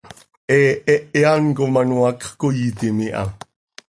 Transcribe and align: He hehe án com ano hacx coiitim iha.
He 0.53 0.59
hehe 0.69 1.21
án 1.31 1.43
com 1.59 1.73
ano 1.81 1.97
hacx 2.05 2.23
coiitim 2.41 2.97
iha. 3.09 3.23